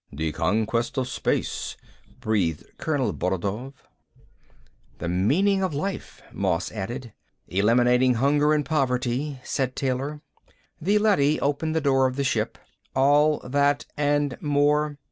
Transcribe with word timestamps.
"The 0.11 0.31
conquest 0.31 0.97
of 0.97 1.07
space," 1.07 1.77
breathed 2.19 2.63
Colonel 2.79 3.13
Borodoy. 3.13 3.73
"The 4.97 5.07
meaning 5.07 5.61
of 5.61 5.75
life," 5.75 6.23
Moss 6.33 6.71
added. 6.71 7.13
"Eliminating 7.47 8.15
hunger 8.15 8.51
and 8.51 8.65
poverty," 8.65 9.39
said 9.43 9.75
Taylor. 9.75 10.21
The 10.81 10.97
leady 10.97 11.39
opened 11.39 11.75
the 11.75 11.81
door 11.81 12.07
of 12.07 12.15
the 12.15 12.23
ship. 12.23 12.57
"All 12.95 13.41
that 13.47 13.85
and 13.95 14.41
more. 14.41 14.97